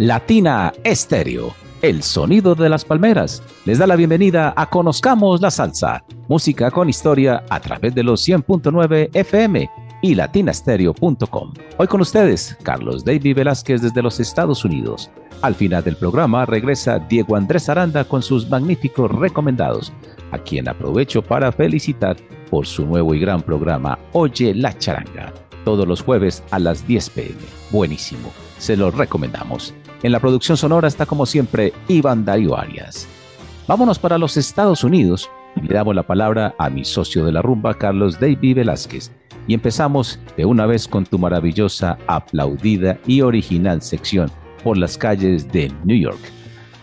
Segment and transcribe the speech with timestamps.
[0.00, 6.02] Latina Estéreo, el sonido de las palmeras, les da la bienvenida a Conozcamos la Salsa,
[6.26, 9.68] música con historia a través de los 100.9 FM
[10.00, 11.52] y latinastereo.com.
[11.76, 15.10] Hoy con ustedes, Carlos David Velázquez desde los Estados Unidos.
[15.42, 19.92] Al final del programa regresa Diego Andrés Aranda con sus magníficos recomendados,
[20.32, 22.16] a quien aprovecho para felicitar
[22.48, 25.34] por su nuevo y gran programa Oye la Charanga,
[25.66, 27.36] todos los jueves a las 10 pm.
[27.70, 29.74] Buenísimo, se lo recomendamos.
[30.02, 33.06] En la producción sonora está como siempre Iván Darío Arias.
[33.66, 37.74] Vámonos para los Estados Unidos le damos la palabra a mi socio de la rumba,
[37.74, 39.10] Carlos David Velázquez.
[39.46, 44.30] Y empezamos de una vez con tu maravillosa, aplaudida y original sección
[44.62, 46.20] por las calles de New York.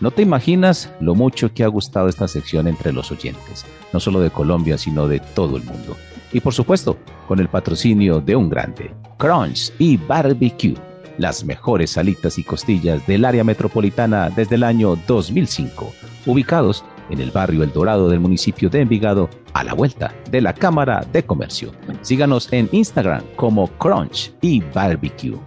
[0.00, 4.20] No te imaginas lo mucho que ha gustado esta sección entre los oyentes, no solo
[4.20, 5.96] de Colombia, sino de todo el mundo.
[6.32, 10.74] Y por supuesto, con el patrocinio de un grande, Crunch y Barbecue,
[11.18, 15.92] las mejores salitas y costillas del área metropolitana desde el año 2005,
[16.26, 20.54] ubicados en el barrio El Dorado del municipio de Envigado, a la vuelta de la
[20.54, 21.72] Cámara de Comercio.
[22.02, 25.38] Síganos en Instagram como Crunch y Barbecue.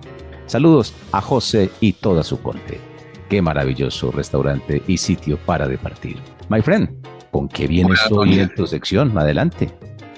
[0.46, 2.80] Saludos a José y toda su corte.
[3.30, 6.18] Qué maravilloso restaurante y sitio para departir.
[6.50, 6.90] My friend,
[7.32, 9.18] ¿con qué vienes hoy en tu sección?
[9.18, 9.72] Adelante.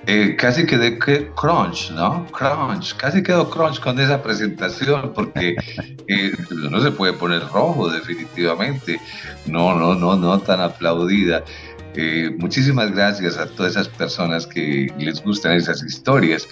[0.06, 2.26] Eh, casi quedé que crunch, ¿no?
[2.32, 5.56] Crunch, casi quedó crunch con esa presentación porque
[6.08, 6.34] eh,
[6.70, 9.00] no se puede poner rojo definitivamente,
[9.46, 11.44] no, no, no, no tan aplaudida.
[11.96, 16.50] Eh, muchísimas gracias a todas esas personas que les gustan esas historias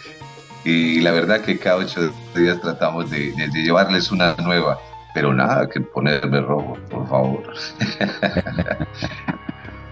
[0.63, 4.79] y la verdad que cada ocho días tratamos de, de llevarles una nueva,
[5.13, 7.53] pero nada que ponerme rojo, por favor.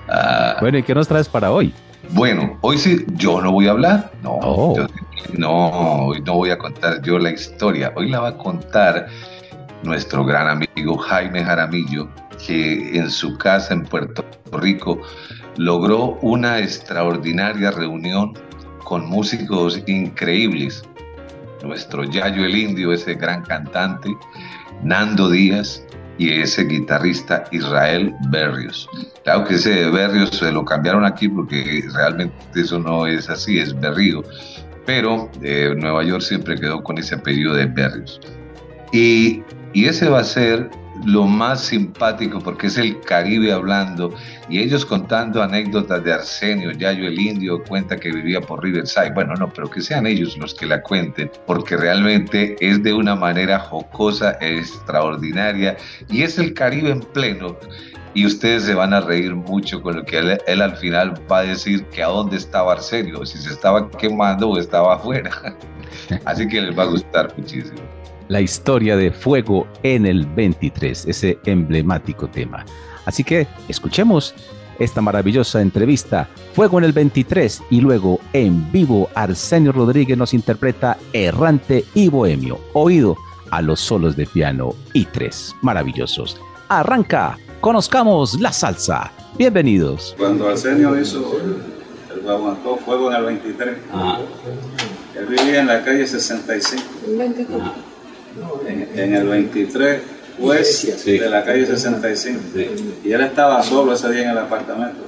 [0.08, 1.74] ah, bueno, ¿y qué nos traes para hoy?
[2.12, 4.75] Bueno, hoy sí, yo no voy a hablar, no, Oh.
[4.75, 4.88] yo-
[5.38, 9.08] no, hoy no voy a contar yo la historia, hoy la va a contar
[9.84, 12.09] nuestro gran amigo Jaime Jaramillo,
[12.46, 15.00] que en su casa en Puerto Rico
[15.58, 18.34] logró una extraordinaria reunión
[18.84, 20.84] con músicos increíbles.
[21.64, 24.09] Nuestro Yayo el Indio, ese gran cantante,
[24.81, 25.84] Nando Díaz
[26.19, 28.88] y ese guitarrista Israel Berrios.
[29.24, 33.80] Claro que ese Berrios se lo cambiaron aquí porque realmente eso no es así, es
[33.80, 34.22] Berrío.
[34.85, 38.19] Pero eh, Nueva York siempre quedó con ese apellido de Berrios.
[38.91, 39.41] Y,
[39.74, 40.69] y ese va a ser
[41.06, 44.14] lo más simpático porque es el Caribe hablando
[44.50, 49.12] y ellos contando anécdotas de Arsenio, Yayo el Indio cuenta que vivía por Riverside.
[49.14, 53.16] Bueno, no, pero que sean ellos los que la cuenten porque realmente es de una
[53.16, 55.78] manera jocosa, extraordinaria
[56.09, 57.58] y es el Caribe en pleno
[58.14, 61.40] y ustedes se van a reír mucho con lo que él, él al final va
[61.40, 65.32] a decir que a dónde estaba Arsenio, si se estaba quemando o estaba afuera.
[66.26, 67.99] Así que les va a gustar muchísimo.
[68.29, 72.63] La historia de Fuego en el 23, ese emblemático tema.
[73.06, 74.35] Así que escuchemos
[74.78, 80.97] esta maravillosa entrevista, Fuego en el 23, y luego en vivo Arsenio Rodríguez nos interpreta
[81.12, 83.17] Errante y Bohemio, oído
[83.50, 86.40] a los solos de piano y tres maravillosos.
[86.67, 89.11] Arranca, conozcamos la salsa.
[89.40, 90.14] Bienvenidos.
[90.20, 91.35] Cuando Arsenio hizo
[92.14, 93.78] el Guaguancó Fuego en el 23,
[95.17, 96.84] él vivía en la calle 65.
[98.67, 100.02] En, en el 23
[100.40, 102.40] west de la calle 65.
[103.03, 105.02] Y él estaba solo ese día en el apartamento.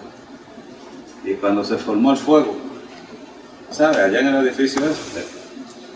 [1.23, 2.55] Y cuando se formó el fuego,
[3.69, 3.97] ¿sabes?
[3.97, 5.23] Allá en el edificio ese,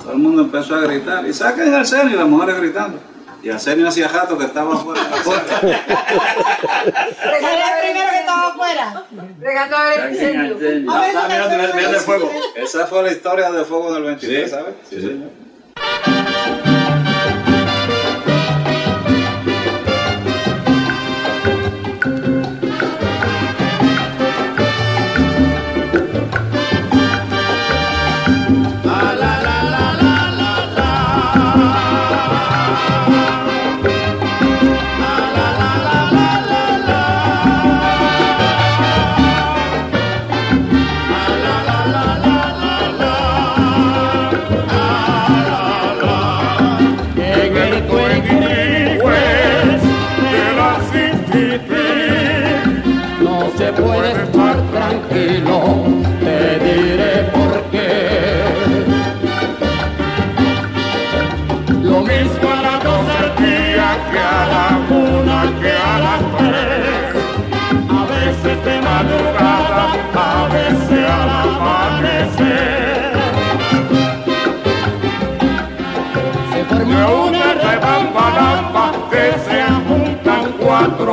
[0.02, 1.26] todo el mundo empezó a gritar.
[1.28, 3.00] Y saquen a Arsenio y las mujeres gritando.
[3.44, 5.04] Y Arsenio hacía jato que estaba afuera.
[5.04, 5.44] de la sala.
[7.40, 9.06] Era el primero que estaba afuera.
[9.40, 10.56] Regando a ver el incendio.
[10.56, 12.26] A ver, Ah, mira, mira, mira el eso fuego.
[12.28, 12.44] también.
[12.56, 14.74] Esa fue la historia del fuego del 23, ¿sabes?
[14.90, 15.30] Sí, señor.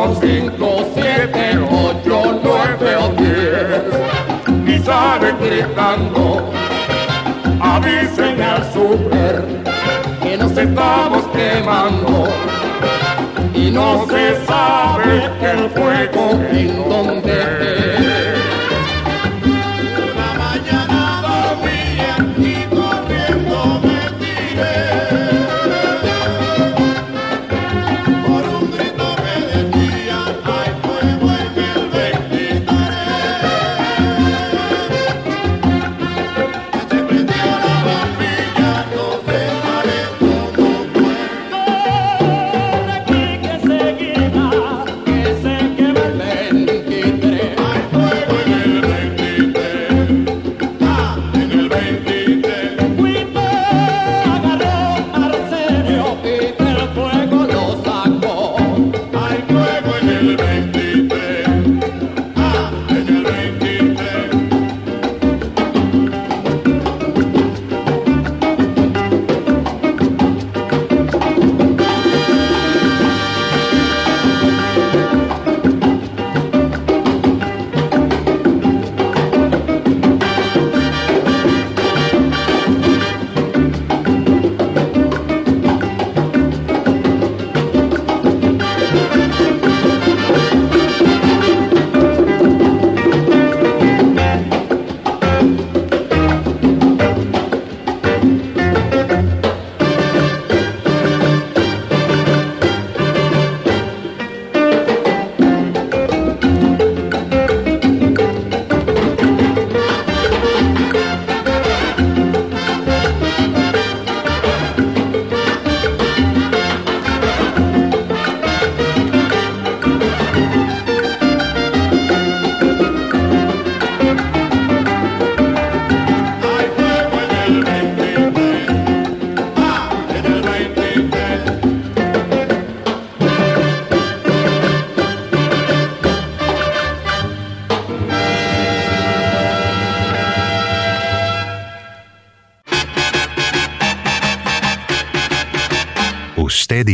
[0.02, 3.82] Cuatro, cinco, siete, ocho, nueve o diez.
[4.66, 6.50] Y sale gritando,
[7.60, 9.44] avisen al super
[10.22, 12.24] que nos estamos quemando.
[13.54, 17.31] Y no se sabe el fuego en donde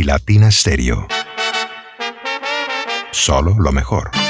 [0.03, 1.07] Latina Stereo.
[3.11, 4.28] Solo lo mejor.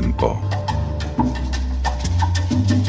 [0.00, 0.40] Tiempo.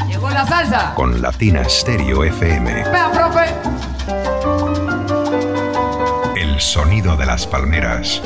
[0.08, 0.92] Llegó la salsa.
[0.96, 2.82] Con Latina Stereo FM.
[2.90, 3.44] Vea, profe.
[6.34, 8.20] El sonido de las palmeras.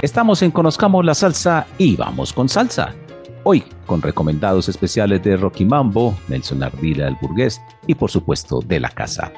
[0.00, 2.94] Estamos en Conozcamos la Salsa y vamos con salsa.
[3.42, 8.80] Hoy con recomendados especiales de Rocky Mambo, Nelson Ardila el Burgués y por supuesto de
[8.80, 9.32] la casa.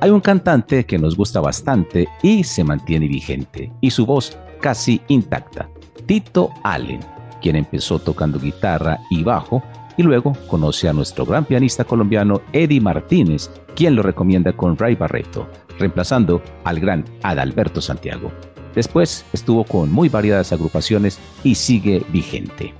[0.00, 5.00] Hay un cantante que nos gusta bastante y se mantiene vigente y su voz casi
[5.08, 5.68] intacta,
[6.06, 7.00] Tito Allen,
[7.40, 9.62] quien empezó tocando guitarra y bajo
[9.96, 14.94] y luego conoce a nuestro gran pianista colombiano Eddie Martínez, quien lo recomienda con Ray
[14.94, 15.48] Barreto,
[15.78, 18.30] reemplazando al gran Adalberto Santiago.
[18.74, 22.74] Después estuvo con muy variadas agrupaciones y sigue vigente.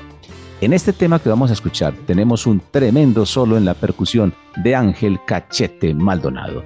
[0.63, 4.75] En este tema que vamos a escuchar tenemos un tremendo solo en la percusión de
[4.75, 6.65] Ángel Cachete Maldonado.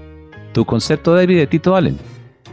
[0.52, 1.98] ¿Tu concepto, David, de Tito Allen?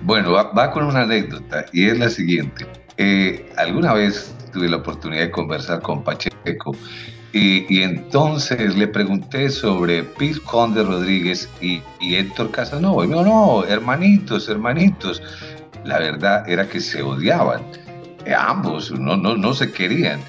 [0.01, 2.65] Bueno, va, con una anécdota y es la siguiente.
[2.98, 6.75] Eh, alguna vez tuve la oportunidad de conversar con Pacheco
[7.34, 13.06] y, entonces le pregunté sobre Pete Conde Rodríguez y, Héctor Casanova.
[13.06, 15.22] Y me no, hermanitos, hermanitos.
[15.86, 17.62] La verdad era que se odiaban.
[18.25, 20.20] Eh, ambos no, no, no se querían.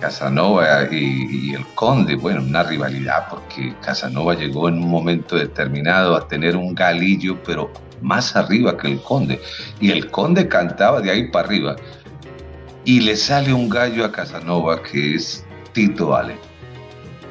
[0.00, 6.28] Casanova y, el Conde, bueno, una rivalidad porque Casanova llegó en un momento determinado a
[6.28, 7.70] tener un galillo, pero
[8.02, 9.40] más arriba que el Conde.
[9.80, 11.76] Y el Conde cantaba de ahí para arriba.
[12.84, 16.38] Y le sale un gallo a Casanova que es Tito Allen.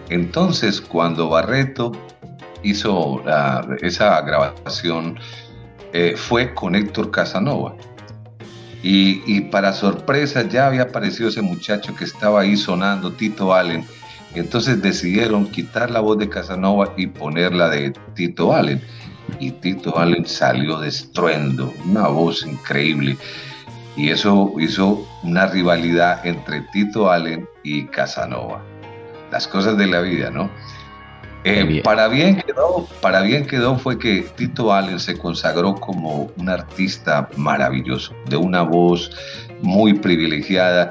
[0.10, 1.92] Entonces, cuando Barreto
[2.64, 3.24] hizo
[3.82, 5.18] esa grabación,
[5.94, 7.76] eh, fue con Héctor Casanova.
[8.84, 13.86] Y, para sorpresa ya había aparecido ese muchacho que estaba ahí sonando, Tito Allen.
[14.36, 18.82] Entonces decidieron quitar la voz de Casanova y ponerla de Tito Allen.
[19.40, 23.18] Y Tito Allen salió destruendo, una voz increíble.
[23.96, 28.62] Y eso hizo una rivalidad entre Tito Allen y Casanova.
[29.32, 30.52] Las cosas de la vida, ¿no?
[31.48, 36.50] Eh, para, bien quedó, para bien quedó fue que Tito Allen se consagró como un
[36.50, 39.12] artista maravilloso, de una voz
[39.62, 40.90] muy privilegiada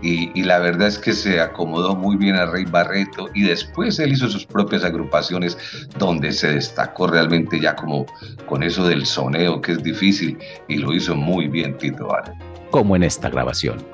[0.00, 4.12] y, la verdad es que se acomodó muy bien a Rey Barreto y después él
[4.12, 5.58] hizo sus propias agrupaciones
[5.98, 8.06] donde se destacó realmente ya como
[8.46, 10.38] con eso del soneo que es difícil
[10.68, 12.38] y lo hizo muy bien Tito Allen.
[12.70, 13.84] Como en esta grabación.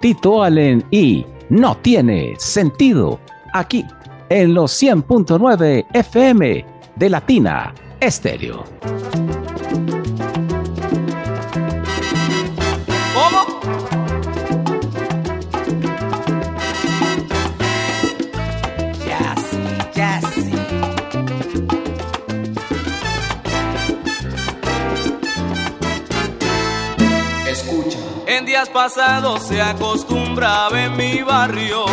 [0.00, 3.20] Tito Allen y No tiene sentido
[3.52, 3.84] aquí
[4.30, 8.64] en los 100.9 FM de Latina Estéreo.
[13.12, 13.60] ¿Cómo?
[19.04, 19.58] Ya sí,
[19.94, 20.52] ya sí.
[27.48, 27.98] Escucha.
[28.28, 31.84] En días pasados se acostumbraba en mi barrio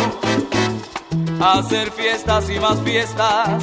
[1.40, 3.62] hacer fiestas y más fiestas.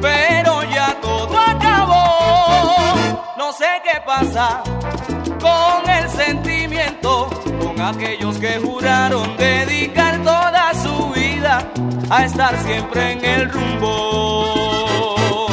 [0.00, 2.04] Pero ya todo acabó.
[3.38, 4.62] No sé qué pasa
[5.40, 7.28] con el sentimiento,
[7.62, 11.68] con aquellos que juraron dedicar toda su vida
[12.10, 15.46] a estar siempre en el rumbo.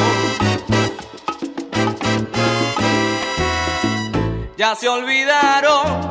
[4.56, 6.10] Ya se olvidaron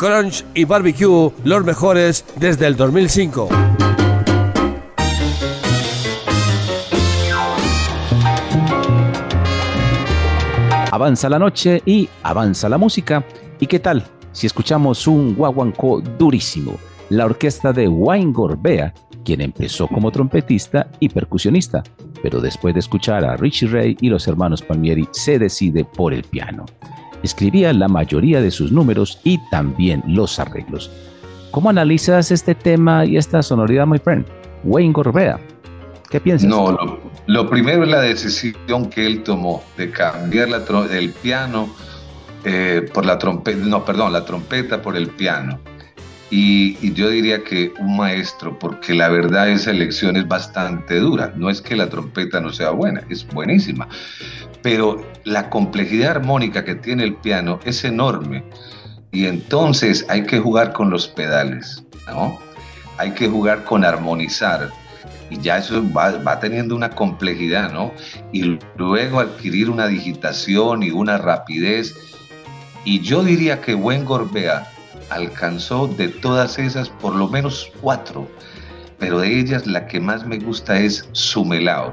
[0.00, 3.50] Crunch y Barbecue, los mejores desde el 2005.
[10.90, 13.26] Avanza la noche y avanza la música.
[13.58, 16.78] ¿Y qué tal si escuchamos un guaguancó durísimo?
[17.10, 21.82] La orquesta de Wayne Gorbea, quien empezó como trompetista y percusionista,
[22.22, 26.24] pero después de escuchar a Richie Ray y los hermanos Palmieri se decide por el
[26.24, 26.64] piano.
[27.22, 30.90] Escribía la mayoría de sus números y también los arreglos.
[31.50, 34.24] ¿Cómo analizas este tema y esta sonoridad, my friend?
[34.64, 35.38] Wayne Gorbea.
[36.08, 36.48] ¿Qué piensas?
[36.48, 40.48] No, lo, primero es la decisión que él tomó de cambiar
[40.90, 41.68] el piano
[42.44, 45.60] eh, por la trompeta, no, perdón, la trompeta por el piano.
[46.30, 51.32] Y, yo diría que un maestro, porque la verdad esa elección es bastante dura.
[51.36, 53.88] No es que la trompeta no sea buena, es buenísima.
[54.62, 58.44] Pero la complejidad armónica que tiene el piano es enorme.
[59.10, 62.38] Y entonces hay que jugar con los pedales, ¿no?
[62.96, 64.70] Hay que jugar con armonizar.
[65.30, 67.92] Y ya eso va, va teniendo una complejidad, ¿no?
[68.32, 71.96] Y luego adquirir una digitación y una rapidez.
[72.84, 74.68] Y yo diría que Buen Gorbea
[75.10, 78.28] alcanzó de todas esas por lo menos cuatro,
[78.98, 81.92] pero de ellas la que más me gusta es su melao.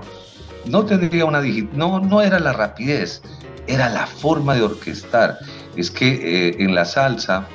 [0.65, 1.41] No tendría una
[1.73, 3.21] no, no era la rapidez,
[3.67, 5.37] era la forma de orquestar.
[5.75, 7.47] Es que eh, en la salsa,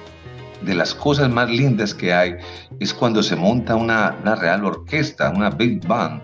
[0.63, 2.37] de las cosas más lindas que hay,
[2.81, 6.23] es cuando se monta una, una real orquesta, una big band.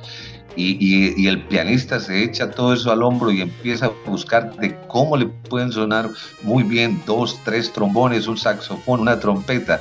[0.61, 5.17] Y, el pianista se echa todo eso al hombro y empieza a buscar de cómo
[5.17, 6.11] le pueden sonar
[6.43, 9.81] muy bien dos, tres trombones, un saxofón, una trompeta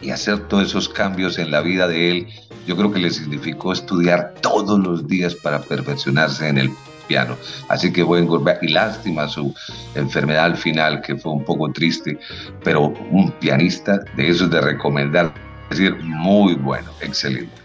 [0.00, 2.26] y hacer todos esos cambios en la vida de él.
[2.66, 6.70] Yo creo que le significó estudiar todos los días para perfeccionarse en el
[7.06, 7.36] piano.
[7.68, 9.54] Así que buen Gorbea y lástima su
[9.94, 12.18] enfermedad al final, que fue un poco triste,
[12.64, 15.34] pero un pianista de esos de recomendar,
[15.70, 17.59] es decir, muy bueno, excelente.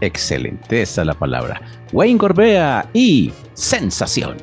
[0.00, 1.60] Excelente, esa es la palabra.
[1.92, 4.36] Wayne Gorbea y Sensación.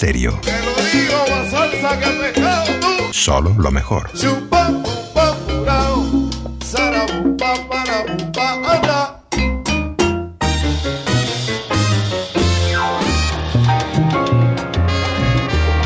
[0.00, 1.14] Te lo digo,
[2.80, 3.12] tú.
[3.12, 4.08] Solo lo mejor.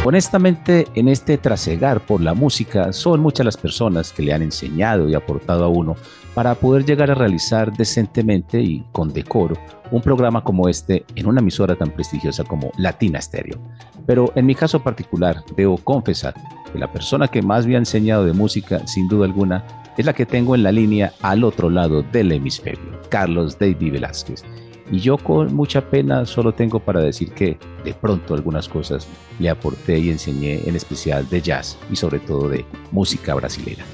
[0.05, 5.09] Honestamente, en este trasegar por la música, son muchas las personas que le han enseñado
[5.09, 5.96] y aportado a uno
[6.35, 9.57] para poder llegar a realizar decentemente y con decoro
[9.90, 13.61] un programa como este en una emisora tan prestigiosa como Latina Stereo.
[14.07, 16.35] Pero en mi caso particular, debo confesar
[16.73, 19.64] que la persona que más me ha enseñado de música, sin duda alguna,
[19.97, 24.42] es la que tengo en la línea al otro lado del hemisferio, Carlos David Velázquez.
[24.90, 29.07] Y yo con mucha pena solo tengo para decir que de pronto algunas cosas
[29.38, 33.85] le aporté y enseñé en especial de jazz y sobre todo de música brasilera.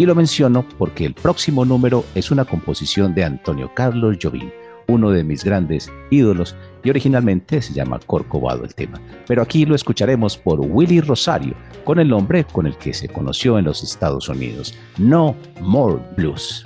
[0.00, 4.48] Y lo menciono porque el próximo número es una composición de Antonio Carlos Jobim,
[4.88, 8.98] uno de mis grandes ídolos y originalmente se llama Corcovado el tema.
[9.26, 11.52] Pero aquí lo escucharemos por Willy Rosario,
[11.84, 16.64] con el nombre con el que se conoció en los Estados Unidos, No More Blues.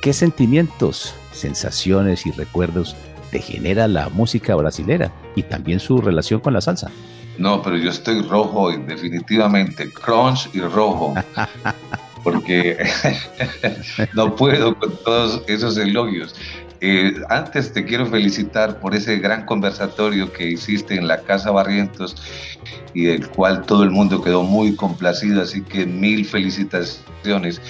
[0.00, 2.96] ¿Qué sentimientos, sensaciones y recuerdos
[3.30, 6.90] te genera la música brasilera y también su relación con la salsa?
[7.36, 11.12] No, pero yo estoy rojo hoy, definitivamente, crunch y rojo.
[12.24, 12.78] porque
[14.14, 16.34] no puedo con todos esos elogios.
[16.80, 22.16] Eh, antes te quiero felicitar por ese gran conversatorio que hiciste en la Casa Barrientos
[22.92, 27.60] y del cual todo el mundo quedó muy complacido, así que mil felicitaciones.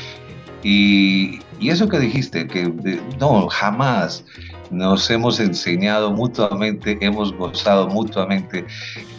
[0.62, 2.72] Y, y eso que dijiste, que
[3.20, 4.24] no, jamás
[4.70, 8.64] nos hemos enseñado mutuamente, hemos gozado mutuamente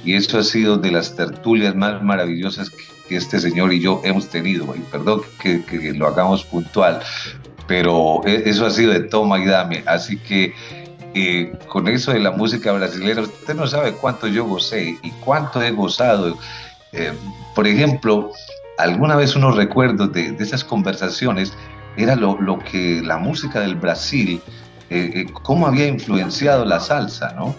[0.04, 4.02] y eso ha sido de las tertulias más maravillosas que que este señor y yo
[4.04, 7.02] hemos tenido, y perdón que, que lo hagamos puntual,
[7.68, 10.54] pero e, eso ha sido de toma y dame, así que
[11.18, 15.62] eh, con eso de la música brasileña, usted no sabe cuánto yo gocé y cuánto
[15.62, 16.38] he gozado.
[16.92, 17.14] Eh,
[17.56, 18.32] por ejemplo,
[18.78, 21.54] alguna vez unos recuerdos de, de esas conversaciones
[21.96, 24.42] era lo, lo, que la música del Brasil
[24.92, 27.56] eh, eh, cómo había influenciado la salsa, ¿no?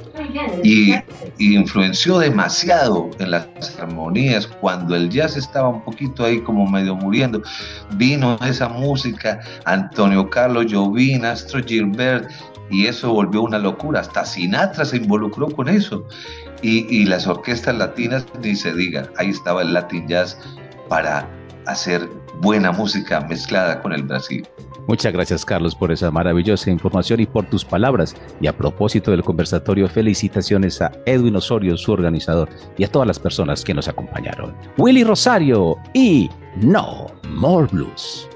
[0.62, 0.94] Y,
[1.38, 3.48] influenció demasiado en las
[3.80, 4.46] armonías.
[4.46, 7.42] Cuando el jazz estaba un poquito ahí como medio muriendo,
[7.96, 12.30] vino esa música, Antonio Carlos Jobim, Astro Gilbert,
[12.70, 14.00] y eso volvió una locura.
[14.00, 16.06] Hasta Sinatra se involucró con eso.
[16.62, 20.38] Y, y las orquestas latinas, ni se diga, ahí estaba el Latin Jazz
[20.88, 21.28] para
[21.66, 22.08] hacer
[22.40, 24.46] buena música mezclada con el Brasil.
[24.88, 28.14] Muchas gracias Carlos por esa maravillosa información y por tus palabras.
[28.40, 32.48] Y a propósito del conversatorio, felicitaciones a Edwin Osorio, su organizador,
[32.78, 34.54] y a todas las personas que nos acompañaron.
[34.78, 38.28] Willy Rosario y No More Blues.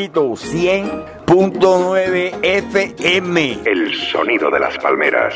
[0.00, 0.30] FM, repito,
[1.26, 3.58] 100.9 FM.
[3.66, 5.34] El sonido de las palmeras.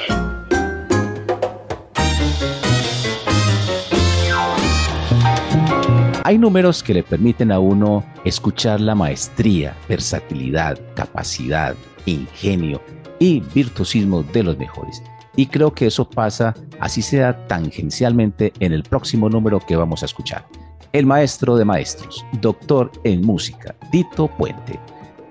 [6.25, 11.75] Hay números que le permiten a uno escuchar la maestría, versatilidad, capacidad,
[12.07, 12.81] ingenio
[13.19, 15.03] y virtuosismo de los mejores.
[15.37, 20.07] Y creo que eso pasa, así sea tangencialmente, en el próximo número que vamos a
[20.07, 20.47] escuchar.
[20.95, 24.79] El maestro de maestros, doctor en música, Tito Puente.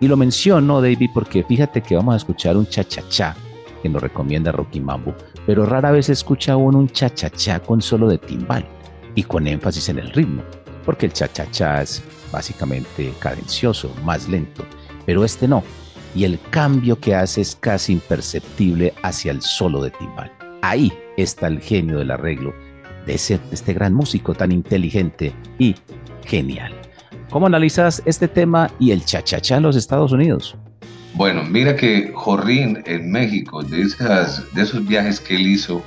[0.01, 3.33] Y lo menciono, David, porque fíjate que vamos a escuchar un cha-cha-cha
[3.81, 8.17] que nos recomienda Rocky Mambo, pero rara vez escucha uno un cha-cha-cha con solo de
[8.17, 8.65] timbal
[9.15, 10.43] y con énfasis en el ritmo
[10.85, 14.65] porque el cha-cha-cha es básicamente cadencioso, más lento,
[15.05, 15.63] pero este no.
[16.13, 20.29] Y el cambio que hace es casi imperceptible hacia el solo de timbal.
[20.61, 22.53] Ahí está el genio del arreglo
[23.05, 25.75] de, ese, este gran músico tan inteligente y
[26.25, 26.73] genial.
[27.29, 30.55] ¿Cómo analizas este tema y el cha-cha-cha en los Estados Unidos?
[31.15, 35.83] Bueno, mira que Jorrín en México, de, esas, de esos viajes que él hizo,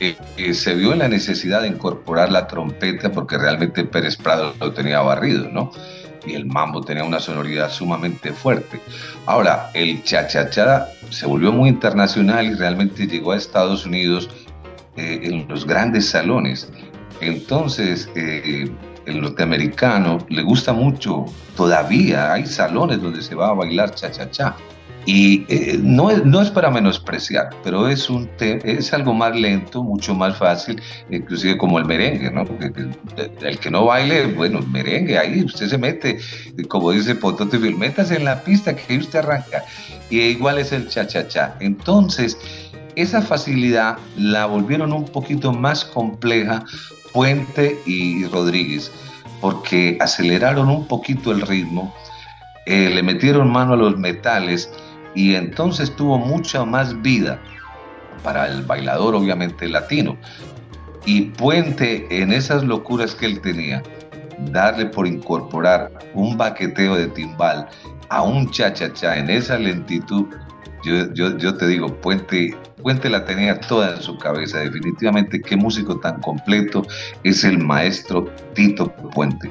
[0.00, 0.16] eh,
[0.54, 5.00] se vio en la necesidad de incorporar la trompeta porque realmente Pérez Prado lo tenía
[5.00, 5.70] barrido, ¿no?
[6.26, 8.80] Y el mambo tenía una sonoridad sumamente fuerte.
[9.26, 14.30] Ahora, el cha-cha-cha se volvió muy internacional y realmente llegó a Estados Unidos
[14.96, 16.68] eh, en los grandes salones.
[17.20, 18.70] Entonces, eh,
[19.06, 21.26] el norteamericano le gusta mucho,
[21.56, 24.56] todavía hay salones donde se va a bailar cha-cha-cha.
[25.06, 29.82] Y eh, no, es, no es para menospreciar, pero es, un es algo más lento,
[29.82, 32.44] mucho más fácil, inclusive como el merengue, ¿no?
[33.40, 36.18] El que no baile, bueno, merengue, ahí usted se mete,
[36.68, 39.64] como dice Potote, métase en la pista que usted arranca.
[40.10, 41.56] Y igual es el cha-cha-cha.
[41.60, 42.36] Entonces,
[42.96, 46.64] esa facilidad la volvieron un poquito más compleja
[47.12, 48.90] Puente y Rodríguez,
[49.40, 51.94] porque aceleraron un poquito el ritmo,
[52.66, 54.70] eh, le metieron mano a los metales,
[55.14, 57.40] y entonces tuvo mucha más vida
[58.22, 60.16] para el bailador obviamente latino.
[61.04, 63.82] Y Puente en esas locuras que él tenía,
[64.52, 67.68] darle por incorporar un baqueteo de timbal
[68.10, 70.26] a un cha-cha-cha en esa lentitud,
[70.82, 74.58] yo, yo, yo, te digo, Puente, Puente la tenía toda en su cabeza.
[74.58, 76.82] Definitivamente, qué músico tan completo
[77.24, 78.24] es el maestro
[78.54, 79.50] Tito Puente.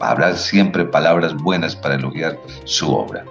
[0.00, 3.24] Habrá siempre palabras buenas para elogiar su obra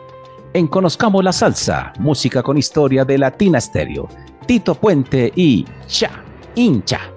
[0.57, 4.07] en Conozcamos la Salsa, música con historia de Latina Stereo.
[4.47, 6.09] Tito Puente y Cha,
[6.55, 7.16] hincha.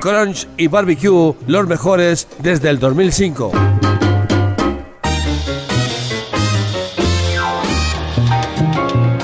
[0.00, 3.52] Crunch y Barbecue, los mejores desde el 2005.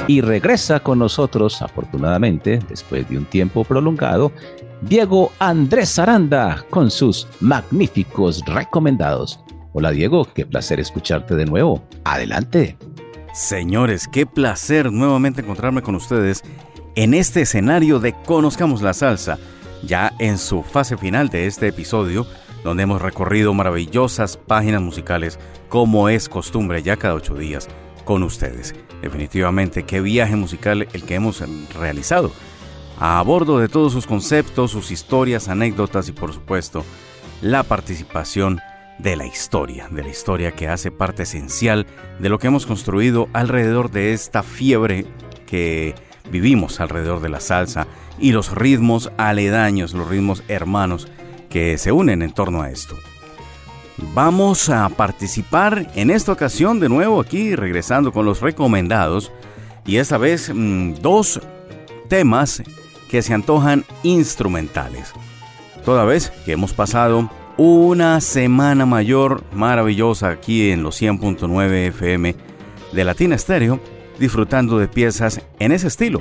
[0.06, 4.30] Y regresa con nosotros, afortunadamente, después de un tiempo prolongado,
[4.82, 9.40] Diego Andrés Aranda con sus magníficos recomendados.
[9.72, 11.82] Hola Diego, qué placer escucharte de nuevo.
[12.04, 12.76] Adelante.
[13.32, 16.42] Señores, qué placer nuevamente encontrarme con ustedes
[16.94, 19.38] en este escenario de Conozcamos la Salsa,
[19.82, 22.26] ya en su fase final de este episodio,
[22.64, 27.68] donde hemos recorrido maravillosas páginas musicales como es costumbre ya cada ocho días
[28.04, 28.74] con ustedes.
[29.02, 31.42] Definitivamente, qué viaje musical el que hemos
[31.74, 32.32] realizado
[32.98, 36.84] a bordo de todos sus conceptos, sus historias, anécdotas y por supuesto
[37.42, 38.60] la participación
[38.98, 41.86] de la historia, de la historia que hace parte esencial
[42.18, 45.06] de lo que hemos construido alrededor de esta fiebre
[45.46, 45.94] que
[46.30, 47.86] vivimos alrededor de la salsa
[48.18, 51.08] y los ritmos aledaños, los ritmos hermanos
[51.48, 52.96] que se unen en torno a esto.
[54.14, 59.32] Vamos a participar en esta ocasión de nuevo aquí regresando con los recomendados
[59.86, 61.40] y esta vez mm, dos
[62.08, 62.62] temas
[63.08, 65.12] que se antojan instrumentales.
[65.84, 72.34] Toda vez que hemos pasado una semana mayor maravillosa aquí en los 100.9 FM
[72.92, 73.80] de Latina Stereo,
[74.18, 76.20] disfrutando de piezas en ese estilo.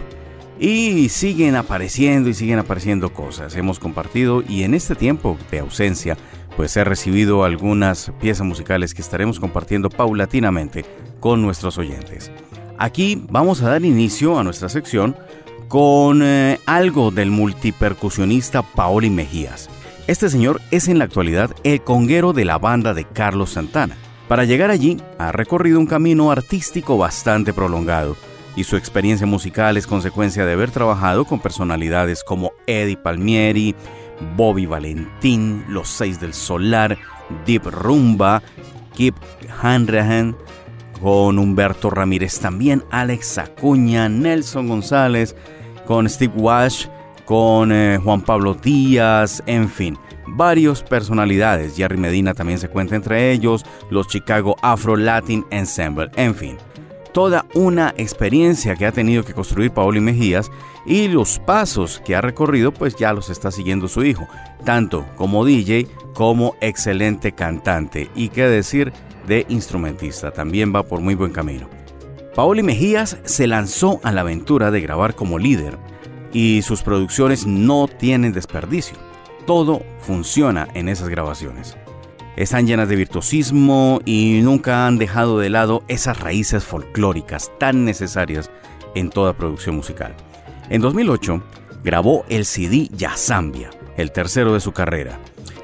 [0.59, 3.55] Y siguen apareciendo y siguen apareciendo cosas.
[3.55, 6.17] Hemos compartido y en este tiempo de ausencia,
[6.55, 10.85] pues he recibido algunas piezas musicales que estaremos compartiendo paulatinamente
[11.19, 12.31] con nuestros oyentes.
[12.77, 15.17] Aquí vamos a dar inicio a nuestra sección
[15.67, 19.69] con eh, algo del multipercusionista Paoli Mejías.
[20.07, 23.97] Este señor es en la actualidad el conguero de la banda de Carlos Santana.
[24.29, 28.15] Para llegar allí ha recorrido un camino artístico bastante prolongado
[28.55, 33.75] y su experiencia musical es consecuencia de haber trabajado con personalidades como Eddie Palmieri,
[34.35, 36.97] Bobby Valentín, Los Seis del Solar,
[37.45, 38.41] Deep Rumba,
[38.93, 39.15] Kip
[39.61, 40.35] Hanrahan,
[41.01, 45.35] con Humberto Ramírez también, Alex Acuña, Nelson González,
[45.85, 46.87] con Steve Wash,
[47.25, 49.97] con eh, Juan Pablo Díaz, en fin,
[50.27, 51.75] varios personalidades.
[51.75, 56.57] Jerry Medina también se cuenta entre ellos, los Chicago Afro Latin Ensemble, en fin.
[57.15, 60.51] Toda una experiencia que ha tenido que construir Paoli Mejías
[60.85, 64.27] y los pasos que ha recorrido pues ya los está siguiendo su hijo,
[64.65, 68.91] tanto como DJ como excelente cantante y qué decir
[69.27, 71.69] de instrumentista, también va por muy buen camino.
[72.35, 75.77] Paoli Mejías se lanzó a la aventura de grabar como líder
[76.33, 78.97] y sus producciones no tienen desperdicio.
[79.47, 81.77] Todo funciona en esas grabaciones.
[82.35, 88.51] Están llenas de virtuosismo y nunca han dejado de lado esas raíces folclóricas tan necesarias
[88.93, 90.13] en toda producción musical.
[90.69, 91.41] En 2008
[91.81, 95.17] grabó el CD Yazambia, el tercero de su carrera.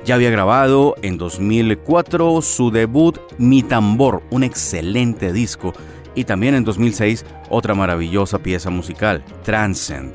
[0.06, 5.74] Ya había grabado en 2004 su debut Mi Tambor, un excelente disco
[6.16, 10.14] y también en 2006 otra maravillosa pieza musical, Transcend.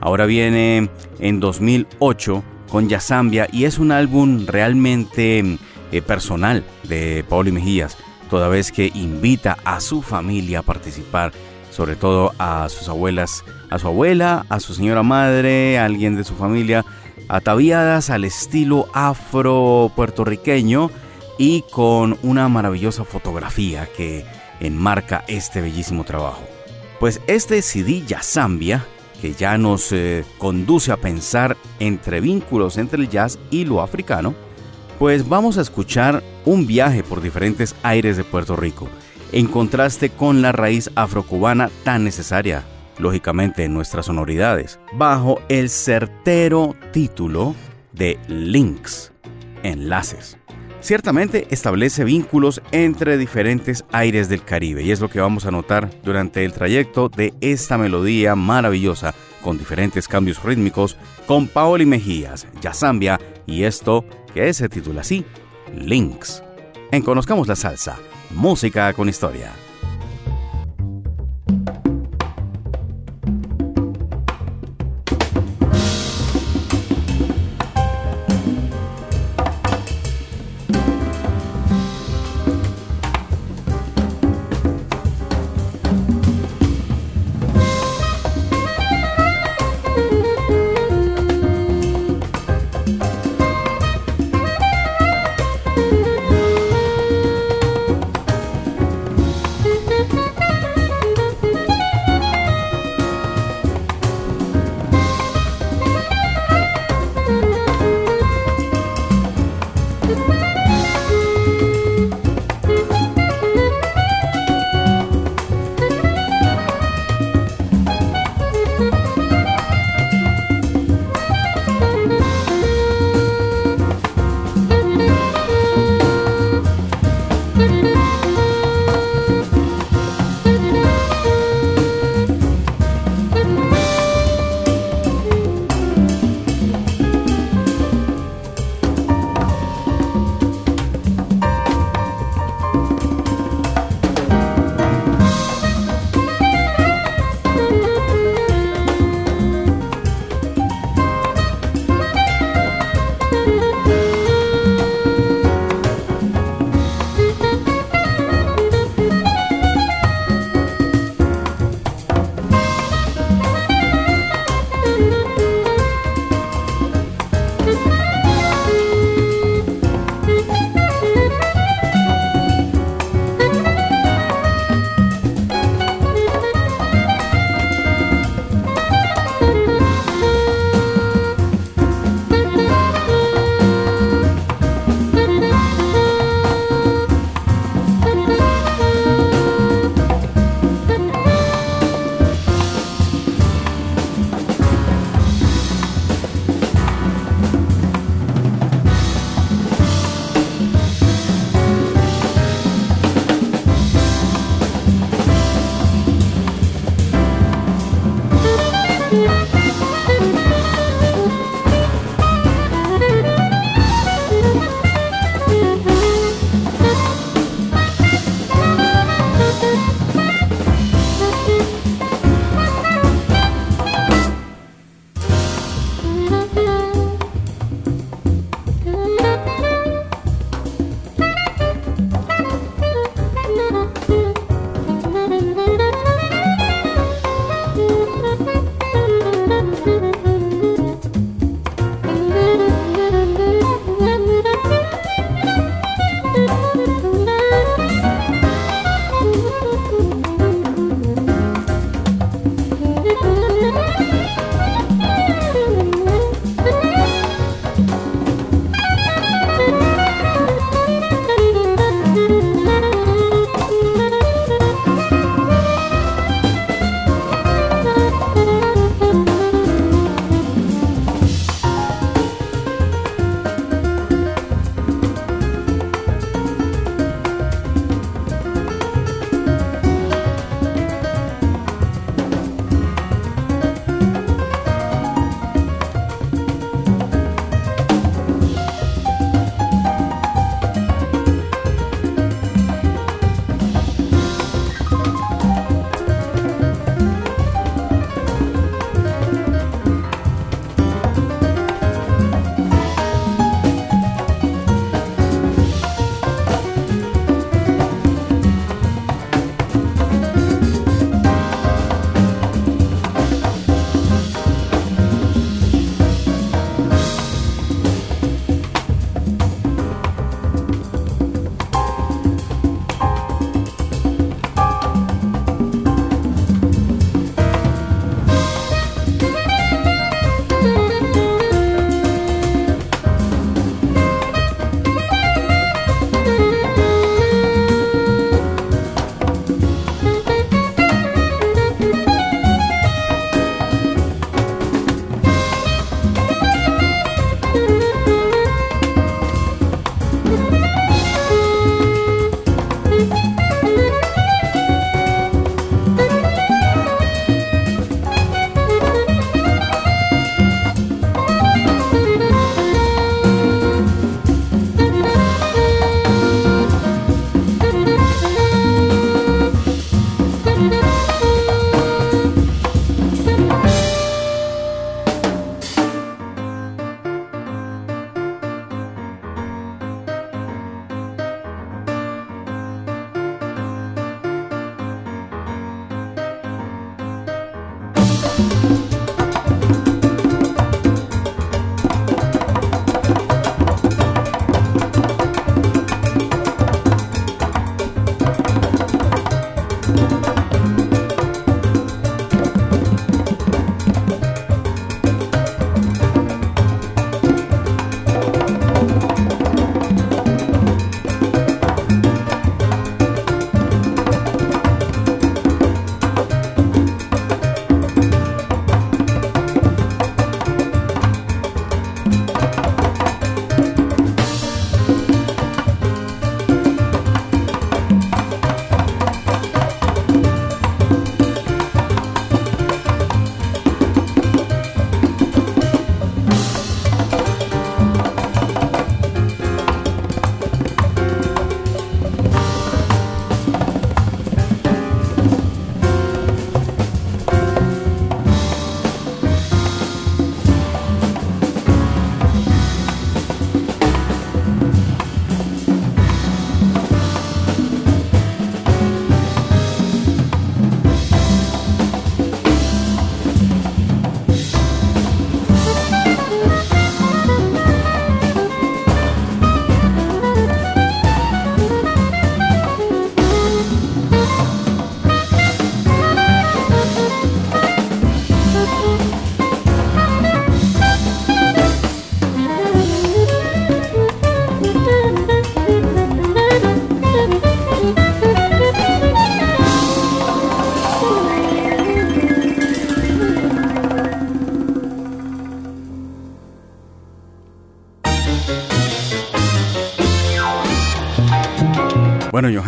[0.00, 5.58] Ahora viene en 2008 con Yazambia y es un álbum realmente
[5.92, 7.96] eh, personal de Pauli Mejías,
[8.30, 11.32] toda vez que invita a su familia a participar,
[11.70, 16.24] sobre todo a sus abuelas, a su abuela, a su señora madre, a alguien de
[16.24, 16.84] su familia,
[17.28, 20.90] ataviadas al estilo afro puertorriqueño
[21.38, 24.24] y con una maravillosa fotografía que
[24.60, 26.42] enmarca este bellísimo trabajo.
[27.00, 28.86] Pues este CD Zambia,
[29.20, 34.34] que ya nos eh, conduce a pensar entre vínculos entre el jazz y lo africano,
[35.02, 38.88] pues vamos a escuchar un viaje por diferentes aires de Puerto Rico,
[39.32, 42.62] en contraste con la raíz afrocubana tan necesaria,
[43.00, 47.56] lógicamente, en nuestras sonoridades, bajo el certero título
[47.90, 49.12] de Links,
[49.64, 50.38] enlaces.
[50.78, 55.90] Ciertamente establece vínculos entre diferentes aires del Caribe y es lo que vamos a notar
[56.04, 60.96] durante el trayecto de esta melodía maravillosa con diferentes cambios rítmicos
[61.26, 65.24] con Paoli Mejías, Yazambia y esto que se titula así,
[65.74, 66.42] Links.
[66.90, 67.98] En Conozcamos la Salsa,
[68.30, 69.52] música con historia.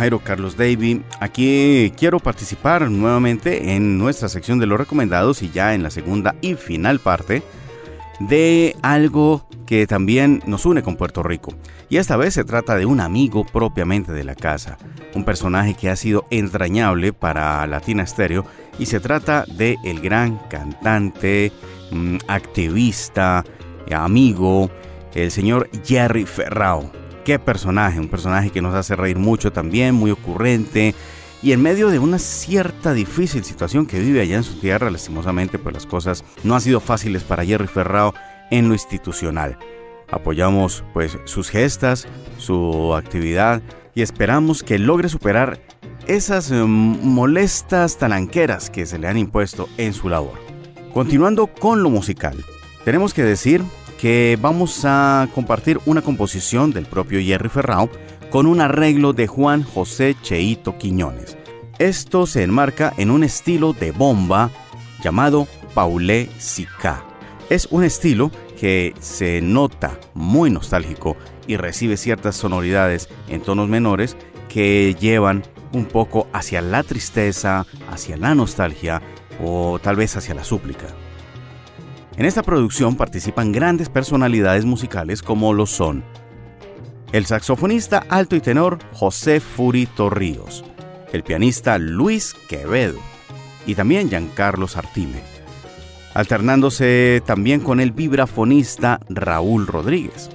[0.05, 5.73] Jairo Carlos Davy, aquí quiero participar nuevamente en nuestra sección de los recomendados y ya
[5.73, 7.41] en la segunda y final parte
[8.19, 11.55] de algo que también nos une con Puerto Rico.
[11.89, 14.77] Y esta vez se trata de un amigo propiamente de la casa,
[15.15, 18.45] un personaje que ha sido entrañable para Latina Stereo
[18.77, 21.51] y se trata de el gran cantante,
[21.89, 23.43] mm, activista,
[23.91, 24.69] amigo,
[25.15, 30.11] el señor Jerry Ferrao qué personaje, un personaje que nos hace reír mucho también, muy
[30.11, 30.95] ocurrente.
[31.43, 35.59] Y en medio de una cierta difícil situación que vive allá en su tierra, lastimosamente,
[35.59, 38.13] pues las cosas no han sido fáciles para Jerry Ferrao
[38.51, 39.57] en lo institucional.
[40.09, 42.07] Apoyamos pues sus gestas,
[42.37, 43.61] su actividad
[43.95, 45.59] y esperamos que logre superar
[46.07, 50.39] esas em, molestas talanqueras que se le han impuesto en su labor.
[50.93, 52.37] Continuando con lo musical,
[52.85, 53.63] tenemos que decir
[54.39, 57.89] vamos a compartir una composición del propio Jerry Ferrao
[58.29, 61.37] con un arreglo de Juan José Cheito Quiñones.
[61.79, 64.51] Esto se enmarca en un estilo de bomba
[65.03, 67.03] llamado Paulé Sica.
[67.49, 68.29] Es un estilo
[68.59, 74.17] que se nota muy nostálgico y recibe ciertas sonoridades en tonos menores
[74.49, 75.43] que llevan
[75.73, 79.01] un poco hacia la tristeza, hacia la nostalgia
[79.43, 80.85] o tal vez hacia la súplica.
[82.17, 86.03] En esta producción participan grandes personalidades musicales como lo son
[87.15, 90.65] el saxofonista alto y tenor José Furito Ríos,
[91.13, 92.99] el pianista Luis Quevedo
[93.65, 95.21] y también Giancarlo Sartime,
[96.13, 100.29] alternándose también con el vibrafonista Raúl Rodríguez.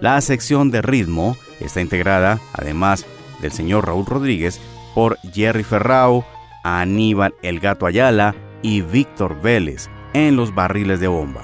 [0.00, 3.04] La sección de ritmo está integrada, además
[3.42, 4.58] del señor Raúl Rodríguez,
[4.94, 6.24] por Jerry Ferrao,
[6.64, 11.42] Aníbal El Gato Ayala y Víctor Vélez, en los barriles de bomba.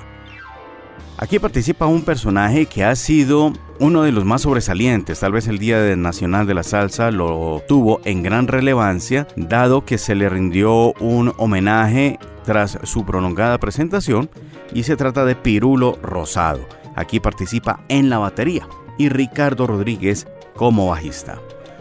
[1.18, 5.58] Aquí participa un personaje que ha sido uno de los más sobresalientes, tal vez el
[5.58, 10.94] Día Nacional de la Salsa lo tuvo en gran relevancia, dado que se le rindió
[11.00, 14.30] un homenaje tras su prolongada presentación
[14.72, 16.66] y se trata de Pirulo Rosado.
[16.96, 18.66] Aquí participa en la batería
[18.98, 21.38] y Ricardo Rodríguez como bajista.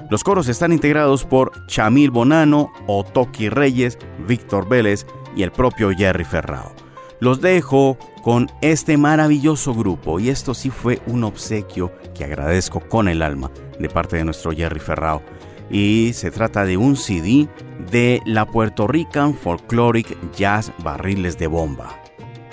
[0.10, 5.06] Los coros están integrados por Chamil Bonano, Otoki Reyes, Víctor Vélez
[5.36, 6.74] y el propio Jerry Ferrao.
[7.20, 13.08] Los dejo con este maravilloso grupo y esto sí fue un obsequio que agradezco con
[13.08, 15.22] el alma de parte de nuestro Jerry Ferrao.
[15.70, 17.48] Y se trata de un CD
[17.92, 22.02] de la Puerto Rican Folkloric Jazz Barriles de Bomba.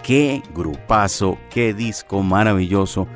[0.03, 3.09] Qué grupazo, qué disco maravilloso.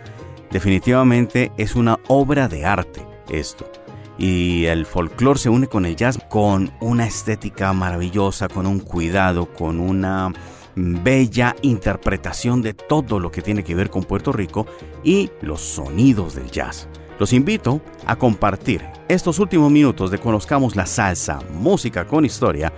[0.50, 3.70] Definitivamente es una obra de arte esto.
[4.18, 9.46] Y el folclore se une con el jazz con una estética maravillosa, con un cuidado,
[9.52, 10.32] con una
[10.74, 14.66] bella interpretación de todo lo que tiene que ver con Puerto Rico
[15.02, 16.88] y los sonidos del jazz.
[17.18, 22.72] Los invito a compartir estos últimos minutos de Conozcamos la Salsa, música con historia,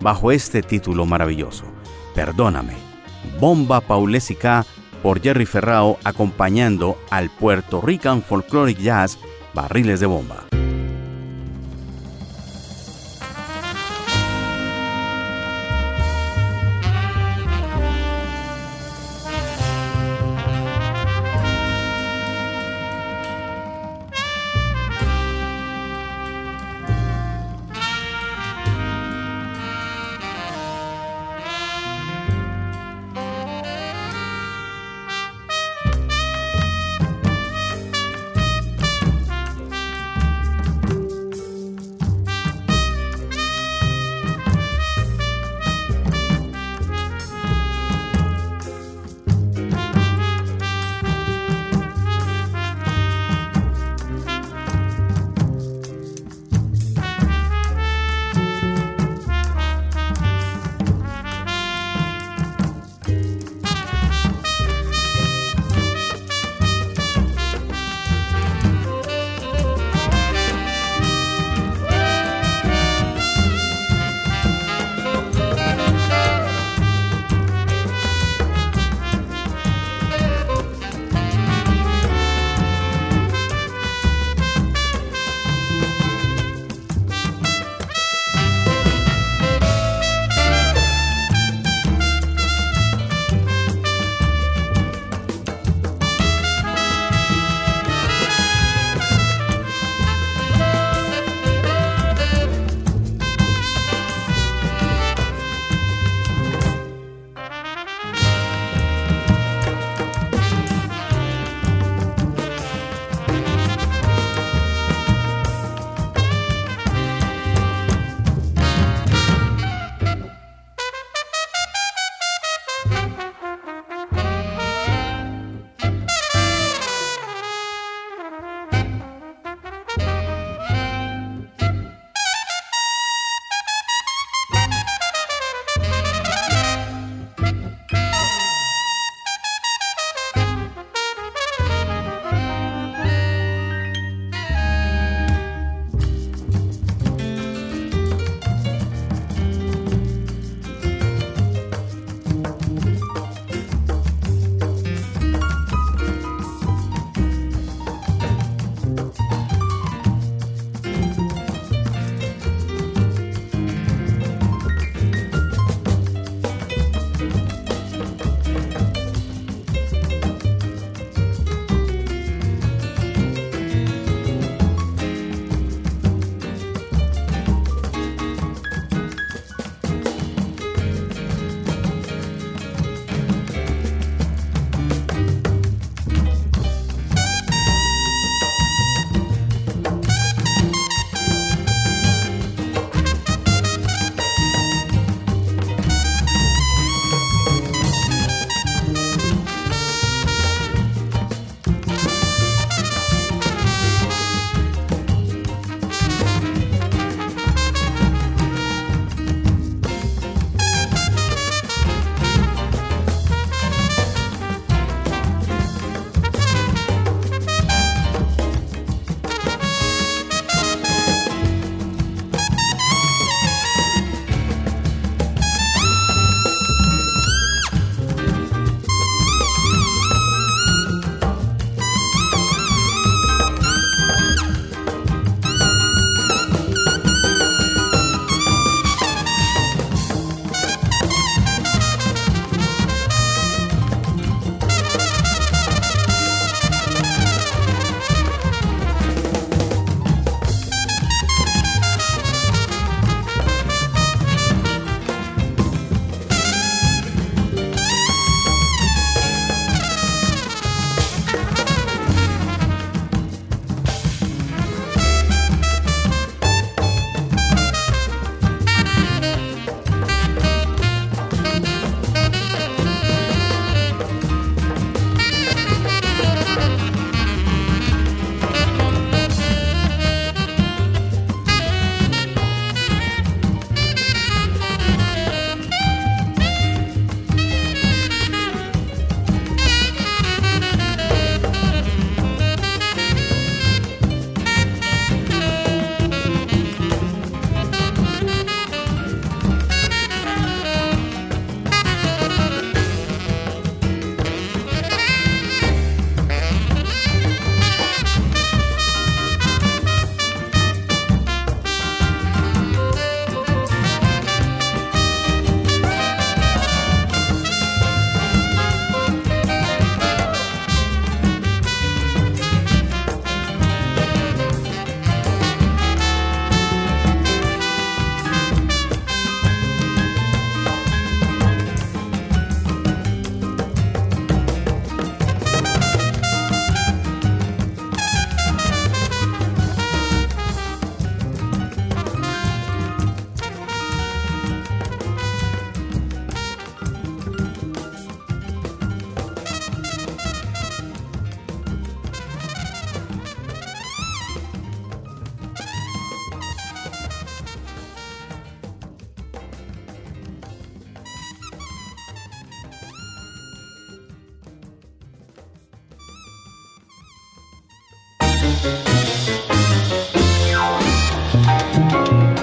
[0.00, 1.64] bajo este título maravilloso.
[2.14, 2.74] Perdóname.
[3.38, 4.64] Bomba Paulésica
[5.02, 9.18] por Jerry Ferrao acompañando al Puerto Rican Folkloric Jazz
[9.54, 10.46] Barriles de Bomba.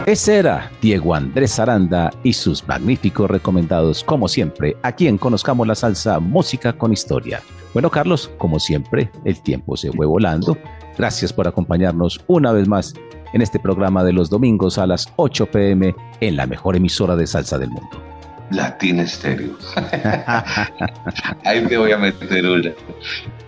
[0.07, 5.75] Ese era Diego Andrés Aranda y sus magníficos recomendados, como siempre, aquí en Conozcamos la
[5.75, 7.41] Salsa, Música con Historia.
[7.73, 10.57] Bueno, Carlos, como siempre, el tiempo se fue volando.
[10.97, 12.93] Gracias por acompañarnos una vez más
[13.33, 17.27] en este programa de los domingos a las 8 pm en la mejor emisora de
[17.27, 18.06] salsa del mundo.
[18.51, 19.57] Latina Estéreo.
[21.43, 22.71] Ahí te voy a meter una.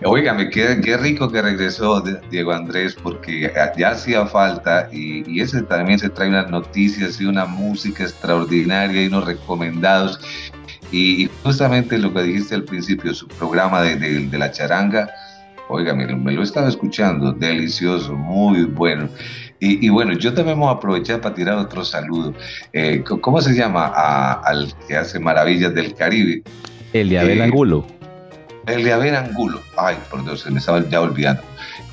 [0.04, 5.98] Óigame, qué, qué rico que regresó Diego Andrés, porque ya hacía falta y, ese también
[5.98, 10.20] se trae unas noticias y una música extraordinaria y unos recomendados.
[10.92, 15.08] Y, y justamente lo que dijiste al principio, su programa de, de, de la charanga,
[15.70, 19.08] oiga, me, me lo estaba escuchando, delicioso, muy bueno.
[19.60, 22.32] Y, y, bueno, yo también voy a aprovechar para tirar otro saludo.
[22.72, 26.42] Eh, ¿Cómo se llama a, al que hace maravillas del Caribe?
[26.94, 27.86] Eliabel eh, Angulo.
[28.66, 29.60] Eliabel Angulo.
[29.76, 31.42] Ay, por Dios, se me estaba ya olvidando.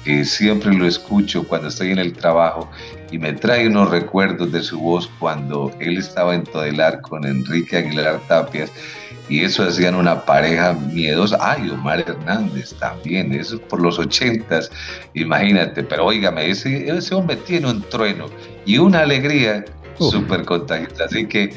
[0.06, 2.70] Que siempre lo escucho cuando estoy en el trabajo
[3.12, 7.78] y me trae unos recuerdos de su voz cuando él estaba en Todelar con Enrique
[7.78, 8.72] Aguilar Tapias
[9.30, 11.38] y eso hacían una pareja miedosa.
[11.42, 14.72] Ay, Omar Hernández también, eso por los ochentas,
[15.14, 18.26] imagínate, pero óigame, ese, ese hombre tiene un trueno
[18.66, 19.66] y una alegría
[20.00, 21.06] súper contagiosa.
[21.06, 21.54] Así que,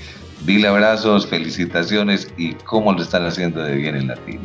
[0.47, 4.43] mil abrazos, felicitaciones y cómo lo están haciendo de bien en latino.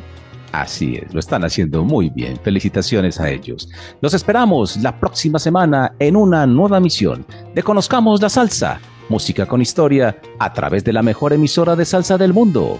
[0.51, 2.39] Así es, lo están haciendo muy bien.
[2.41, 3.67] Felicitaciones a ellos.
[4.01, 9.61] Los esperamos la próxima semana en una nueva misión de Conozcamos la Salsa, música con
[9.61, 12.80] historia, a través de la mejor emisora de salsa del mundo,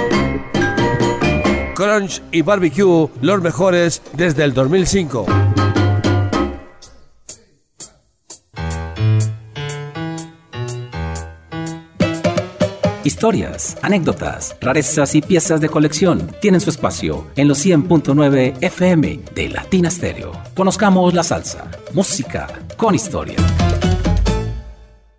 [1.81, 5.25] Crunch y Barbecue, los mejores desde el 2005.
[13.03, 19.49] Historias, anécdotas, rarezas y piezas de colección tienen su espacio en los 100.9 FM de
[19.49, 20.33] Latina Stereo.
[20.55, 23.37] Conozcamos la salsa, música con historia.